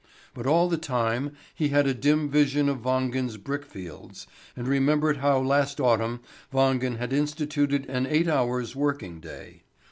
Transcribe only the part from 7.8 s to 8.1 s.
an